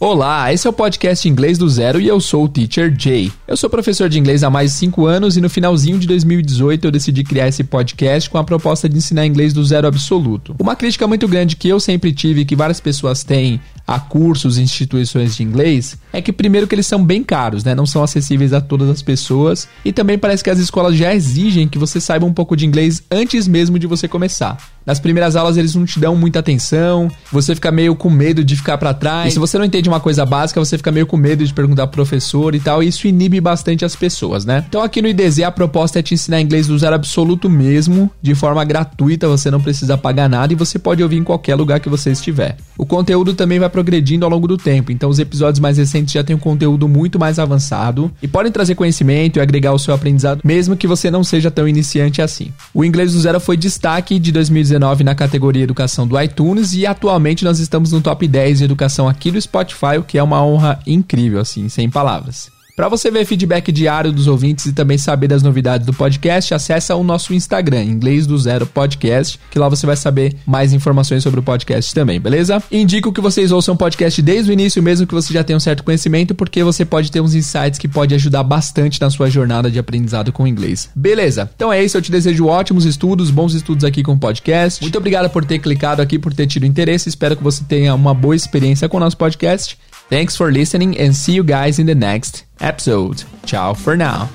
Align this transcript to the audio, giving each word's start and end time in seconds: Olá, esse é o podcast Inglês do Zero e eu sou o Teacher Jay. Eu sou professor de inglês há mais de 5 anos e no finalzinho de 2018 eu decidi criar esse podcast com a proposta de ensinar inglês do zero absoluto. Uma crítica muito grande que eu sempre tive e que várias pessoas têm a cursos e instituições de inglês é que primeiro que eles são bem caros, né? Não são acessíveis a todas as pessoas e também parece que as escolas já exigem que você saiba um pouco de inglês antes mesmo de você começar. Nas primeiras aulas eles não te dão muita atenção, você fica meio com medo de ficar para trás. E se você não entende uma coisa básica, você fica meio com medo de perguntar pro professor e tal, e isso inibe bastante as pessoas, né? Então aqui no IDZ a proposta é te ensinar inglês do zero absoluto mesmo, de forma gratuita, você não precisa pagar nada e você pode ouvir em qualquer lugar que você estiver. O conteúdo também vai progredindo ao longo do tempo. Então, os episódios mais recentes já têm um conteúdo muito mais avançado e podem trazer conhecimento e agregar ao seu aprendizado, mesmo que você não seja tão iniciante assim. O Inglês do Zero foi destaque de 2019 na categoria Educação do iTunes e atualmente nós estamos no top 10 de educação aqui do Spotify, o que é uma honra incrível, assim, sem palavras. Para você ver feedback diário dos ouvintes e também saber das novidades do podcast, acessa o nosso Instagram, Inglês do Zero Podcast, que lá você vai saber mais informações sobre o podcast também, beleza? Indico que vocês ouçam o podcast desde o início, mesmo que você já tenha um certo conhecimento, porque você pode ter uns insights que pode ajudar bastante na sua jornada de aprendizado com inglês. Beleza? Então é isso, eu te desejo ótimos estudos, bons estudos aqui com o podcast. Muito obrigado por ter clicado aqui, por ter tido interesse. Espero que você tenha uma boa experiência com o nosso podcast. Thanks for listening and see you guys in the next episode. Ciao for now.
Olá, 0.00 0.52
esse 0.52 0.64
é 0.64 0.70
o 0.70 0.72
podcast 0.72 1.28
Inglês 1.28 1.58
do 1.58 1.68
Zero 1.68 2.00
e 2.00 2.06
eu 2.06 2.20
sou 2.20 2.44
o 2.44 2.48
Teacher 2.48 2.94
Jay. 2.96 3.32
Eu 3.48 3.56
sou 3.56 3.68
professor 3.68 4.08
de 4.08 4.16
inglês 4.16 4.44
há 4.44 4.48
mais 4.48 4.70
de 4.70 4.76
5 4.76 5.04
anos 5.06 5.36
e 5.36 5.40
no 5.40 5.50
finalzinho 5.50 5.98
de 5.98 6.06
2018 6.06 6.84
eu 6.86 6.90
decidi 6.92 7.24
criar 7.24 7.48
esse 7.48 7.64
podcast 7.64 8.30
com 8.30 8.38
a 8.38 8.44
proposta 8.44 8.88
de 8.88 8.96
ensinar 8.96 9.26
inglês 9.26 9.52
do 9.52 9.64
zero 9.64 9.88
absoluto. 9.88 10.54
Uma 10.60 10.76
crítica 10.76 11.08
muito 11.08 11.26
grande 11.26 11.56
que 11.56 11.68
eu 11.68 11.80
sempre 11.80 12.12
tive 12.12 12.42
e 12.42 12.44
que 12.44 12.54
várias 12.54 12.78
pessoas 12.78 13.24
têm 13.24 13.60
a 13.84 13.98
cursos 13.98 14.56
e 14.56 14.62
instituições 14.62 15.34
de 15.34 15.42
inglês 15.42 15.98
é 16.12 16.22
que 16.22 16.32
primeiro 16.32 16.68
que 16.68 16.76
eles 16.76 16.86
são 16.86 17.04
bem 17.04 17.24
caros, 17.24 17.64
né? 17.64 17.74
Não 17.74 17.86
são 17.86 18.00
acessíveis 18.00 18.52
a 18.52 18.60
todas 18.60 18.88
as 18.88 19.02
pessoas 19.02 19.66
e 19.84 19.92
também 19.92 20.16
parece 20.16 20.44
que 20.44 20.50
as 20.50 20.60
escolas 20.60 20.94
já 20.94 21.12
exigem 21.12 21.66
que 21.66 21.78
você 21.78 22.00
saiba 22.00 22.24
um 22.24 22.32
pouco 22.32 22.56
de 22.56 22.64
inglês 22.64 23.02
antes 23.10 23.48
mesmo 23.48 23.80
de 23.80 23.88
você 23.88 24.06
começar. 24.06 24.58
Nas 24.88 24.98
primeiras 24.98 25.36
aulas 25.36 25.58
eles 25.58 25.74
não 25.74 25.84
te 25.84 26.00
dão 26.00 26.16
muita 26.16 26.38
atenção, 26.38 27.10
você 27.30 27.54
fica 27.54 27.70
meio 27.70 27.94
com 27.94 28.08
medo 28.08 28.42
de 28.42 28.56
ficar 28.56 28.78
para 28.78 28.94
trás. 28.94 29.28
E 29.28 29.32
se 29.32 29.38
você 29.38 29.58
não 29.58 29.66
entende 29.66 29.86
uma 29.86 30.00
coisa 30.00 30.24
básica, 30.24 30.58
você 30.58 30.78
fica 30.78 30.90
meio 30.90 31.06
com 31.06 31.18
medo 31.18 31.44
de 31.44 31.52
perguntar 31.52 31.86
pro 31.88 31.96
professor 31.96 32.54
e 32.54 32.58
tal, 32.58 32.82
e 32.82 32.88
isso 32.88 33.06
inibe 33.06 33.38
bastante 33.38 33.84
as 33.84 33.94
pessoas, 33.94 34.46
né? 34.46 34.64
Então 34.66 34.80
aqui 34.80 35.02
no 35.02 35.08
IDZ 35.08 35.40
a 35.40 35.50
proposta 35.50 35.98
é 35.98 36.02
te 36.02 36.14
ensinar 36.14 36.40
inglês 36.40 36.68
do 36.68 36.78
zero 36.78 36.94
absoluto 36.94 37.50
mesmo, 37.50 38.10
de 38.22 38.34
forma 38.34 38.64
gratuita, 38.64 39.28
você 39.28 39.50
não 39.50 39.60
precisa 39.60 39.98
pagar 39.98 40.26
nada 40.26 40.54
e 40.54 40.56
você 40.56 40.78
pode 40.78 41.02
ouvir 41.02 41.18
em 41.18 41.24
qualquer 41.24 41.54
lugar 41.54 41.80
que 41.80 41.88
você 41.90 42.10
estiver. 42.10 42.56
O 42.78 42.86
conteúdo 42.86 43.34
também 43.34 43.58
vai 43.58 43.68
progredindo 43.68 44.24
ao 44.24 44.30
longo 44.30 44.48
do 44.48 44.56
tempo. 44.56 44.90
Então, 44.90 45.10
os 45.10 45.18
episódios 45.18 45.60
mais 45.60 45.76
recentes 45.76 46.14
já 46.14 46.24
têm 46.24 46.34
um 46.34 46.38
conteúdo 46.38 46.88
muito 46.88 47.18
mais 47.18 47.38
avançado 47.38 48.10
e 48.22 48.28
podem 48.28 48.50
trazer 48.50 48.74
conhecimento 48.74 49.38
e 49.38 49.40
agregar 49.42 49.70
ao 49.70 49.78
seu 49.78 49.92
aprendizado, 49.92 50.40
mesmo 50.42 50.78
que 50.78 50.86
você 50.86 51.10
não 51.10 51.22
seja 51.22 51.50
tão 51.50 51.68
iniciante 51.68 52.22
assim. 52.22 52.52
O 52.72 52.82
Inglês 52.82 53.12
do 53.12 53.20
Zero 53.20 53.38
foi 53.38 53.58
destaque 53.58 54.18
de 54.18 54.32
2019 54.32 54.77
na 54.78 55.14
categoria 55.14 55.64
Educação 55.64 56.06
do 56.06 56.20
iTunes 56.20 56.74
e 56.74 56.86
atualmente 56.86 57.44
nós 57.44 57.58
estamos 57.58 57.92
no 57.92 58.00
top 58.00 58.26
10 58.26 58.58
de 58.58 58.64
educação 58.64 59.08
aqui 59.08 59.30
do 59.30 59.40
Spotify, 59.40 59.98
o 59.98 60.04
que 60.04 60.18
é 60.18 60.22
uma 60.22 60.44
honra 60.44 60.80
incrível, 60.86 61.40
assim, 61.40 61.68
sem 61.68 61.88
palavras. 61.90 62.57
Para 62.78 62.88
você 62.88 63.10
ver 63.10 63.24
feedback 63.24 63.72
diário 63.72 64.12
dos 64.12 64.28
ouvintes 64.28 64.66
e 64.66 64.72
também 64.72 64.96
saber 64.96 65.26
das 65.26 65.42
novidades 65.42 65.84
do 65.84 65.92
podcast, 65.92 66.54
acessa 66.54 66.94
o 66.94 67.02
nosso 67.02 67.34
Instagram, 67.34 67.82
Inglês 67.82 68.24
do 68.24 68.38
Zero 68.38 68.64
Podcast, 68.66 69.36
que 69.50 69.58
lá 69.58 69.68
você 69.68 69.84
vai 69.84 69.96
saber 69.96 70.36
mais 70.46 70.72
informações 70.72 71.24
sobre 71.24 71.40
o 71.40 71.42
podcast 71.42 71.92
também, 71.92 72.20
beleza? 72.20 72.62
Indico 72.70 73.12
que 73.12 73.20
vocês 73.20 73.50
ouçam 73.50 73.74
o 73.74 73.76
podcast 73.76 74.22
desde 74.22 74.52
o 74.52 74.54
início, 74.54 74.80
mesmo 74.80 75.08
que 75.08 75.12
você 75.12 75.34
já 75.34 75.42
tenha 75.42 75.56
um 75.56 75.60
certo 75.60 75.82
conhecimento, 75.82 76.36
porque 76.36 76.62
você 76.62 76.84
pode 76.84 77.10
ter 77.10 77.20
uns 77.20 77.34
insights 77.34 77.80
que 77.80 77.88
pode 77.88 78.14
ajudar 78.14 78.44
bastante 78.44 79.00
na 79.00 79.10
sua 79.10 79.28
jornada 79.28 79.68
de 79.68 79.80
aprendizado 79.80 80.32
com 80.32 80.46
inglês. 80.46 80.88
Beleza? 80.94 81.50
Então 81.56 81.72
é 81.72 81.82
isso, 81.82 81.96
eu 81.96 82.02
te 82.02 82.12
desejo 82.12 82.46
ótimos 82.46 82.84
estudos, 82.84 83.28
bons 83.32 83.54
estudos 83.54 83.82
aqui 83.82 84.04
com 84.04 84.12
o 84.12 84.18
podcast. 84.20 84.80
Muito 84.82 84.98
obrigado 84.98 85.28
por 85.30 85.44
ter 85.44 85.58
clicado 85.58 86.00
aqui, 86.00 86.16
por 86.16 86.32
ter 86.32 86.46
tido 86.46 86.64
interesse. 86.64 87.08
Espero 87.08 87.36
que 87.36 87.42
você 87.42 87.64
tenha 87.64 87.92
uma 87.92 88.14
boa 88.14 88.36
experiência 88.36 88.88
com 88.88 88.98
o 88.98 89.00
nosso 89.00 89.16
podcast. 89.16 89.76
Thanks 90.08 90.36
for 90.36 90.50
listening 90.50 90.96
and 90.96 91.14
see 91.14 91.32
you 91.32 91.44
guys 91.44 91.78
in 91.78 91.86
the 91.86 91.94
next 91.94 92.44
episode. 92.60 93.24
Ciao 93.44 93.74
for 93.74 93.96
now. 93.96 94.30